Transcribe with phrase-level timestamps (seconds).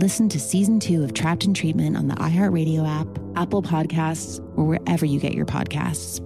[0.00, 4.64] Listen to season two of Trapped in Treatment on the iHeartRadio app, Apple Podcasts, or
[4.64, 6.24] wherever you get your podcasts.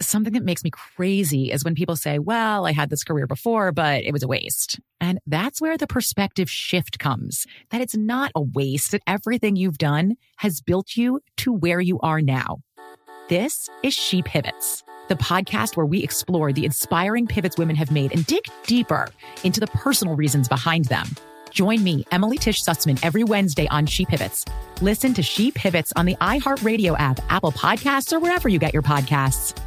[0.00, 3.72] Something that makes me crazy is when people say, Well, I had this career before,
[3.72, 4.78] but it was a waste.
[5.00, 9.78] And that's where the perspective shift comes that it's not a waste, that everything you've
[9.78, 12.58] done has built you to where you are now.
[13.28, 18.12] This is She Pivots, the podcast where we explore the inspiring pivots women have made
[18.12, 19.08] and dig deeper
[19.42, 21.08] into the personal reasons behind them.
[21.50, 24.44] Join me, Emily Tish Sussman, every Wednesday on She Pivots.
[24.80, 28.82] Listen to She Pivots on the iHeartRadio app, Apple Podcasts, or wherever you get your
[28.82, 29.58] podcasts.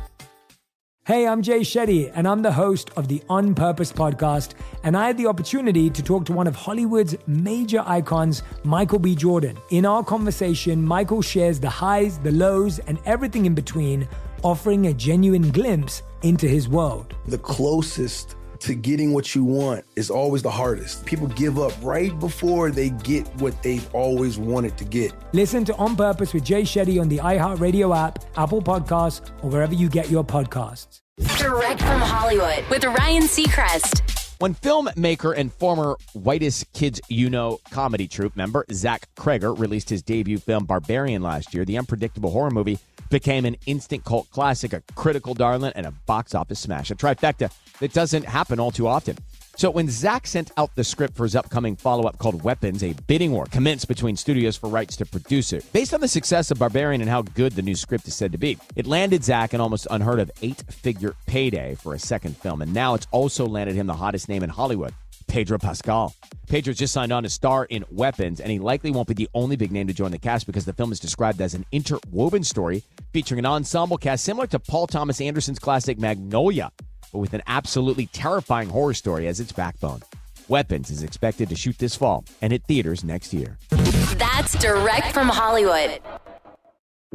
[1.10, 4.52] Hey, I'm Jay Shetty, and I'm the host of the On Purpose podcast.
[4.84, 9.16] And I had the opportunity to talk to one of Hollywood's major icons, Michael B.
[9.16, 9.58] Jordan.
[9.72, 14.08] In our conversation, Michael shares the highs, the lows, and everything in between,
[14.44, 17.16] offering a genuine glimpse into his world.
[17.26, 21.06] The closest to getting what you want is always the hardest.
[21.06, 25.14] People give up right before they get what they've always wanted to get.
[25.34, 29.74] Listen to On Purpose with Jay Shetty on the iHeartRadio app, Apple Podcasts, or wherever
[29.74, 31.02] you get your podcasts.
[31.38, 34.20] Direct from Hollywood with Ryan Seacrest.
[34.40, 40.02] When filmmaker and former Whitest Kids You Know comedy troupe member Zach Cregger released his
[40.02, 44.82] debut film Barbarian last year, the unpredictable horror movie became an instant cult classic, a
[44.96, 46.92] critical darling, and a box office smash.
[46.92, 49.18] A trifecta that doesn't happen all too often.
[49.56, 53.34] So when Zach sent out the script for his upcoming follow-up called Weapons, a bidding
[53.34, 55.66] war commenced between studios for rights to produce it.
[55.74, 58.38] Based on the success of Barbarian and how good the new script is said to
[58.38, 62.74] be, it landed Zach an almost unheard of eight-figure payday for a second film, and
[62.74, 64.94] now it's also landed him the hottest name in Hollywood.
[65.30, 66.14] Pedro Pascal.
[66.48, 69.56] Pedro just signed on to star in Weapons, and he likely won't be the only
[69.56, 72.84] big name to join the cast because the film is described as an interwoven story
[73.14, 76.72] featuring an ensemble cast similar to Paul Thomas Anderson's classic Magnolia,
[77.14, 80.02] but with an absolutely terrifying horror story as its backbone.
[80.48, 83.60] Weapons is expected to shoot this fall and hit theaters next year.
[83.70, 86.02] That's direct from Hollywood.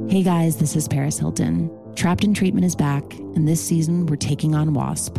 [0.09, 1.71] Hey guys, this is Paris Hilton.
[1.97, 5.19] Trapped in Treatment is back, and this season we're taking on WASP,